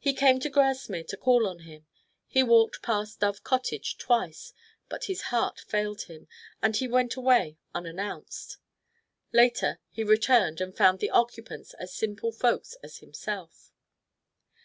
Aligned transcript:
He 0.00 0.12
came 0.12 0.40
to 0.40 0.50
Grasmere 0.50 1.04
to 1.06 1.16
call 1.16 1.46
on 1.46 1.60
him: 1.60 1.86
he 2.26 2.42
walked 2.42 2.82
past 2.82 3.20
Dove 3.20 3.44
Cottage 3.44 3.96
twice, 3.96 4.52
but 4.88 5.04
his 5.04 5.22
heart 5.30 5.60
failed 5.60 6.02
him 6.06 6.26
and 6.60 6.74
he 6.74 6.88
went 6.88 7.14
away 7.14 7.58
unannounced. 7.72 8.58
Later, 9.32 9.78
he 9.92 10.02
returned 10.02 10.60
and 10.60 10.76
found 10.76 10.98
the 10.98 11.10
occupants 11.10 11.74
as 11.74 11.94
simple 11.94 12.32
folks 12.32 12.74
as 12.82 12.96
himself. 12.98 13.70